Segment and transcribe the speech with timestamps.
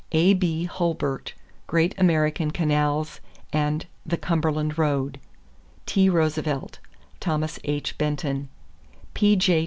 [0.13, 0.63] A.B.
[0.63, 1.35] Hulbert,
[1.67, 3.19] Great American Canals
[3.53, 5.19] and The Cumberland Road.
[5.85, 6.09] T.
[6.09, 6.79] Roosevelt,
[7.19, 7.95] Thomas H.
[7.99, 8.49] Benton.
[9.13, 9.59] P.J.